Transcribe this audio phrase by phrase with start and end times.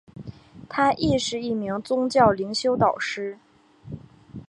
[0.67, 3.37] 她亦是一名宗教灵修导师。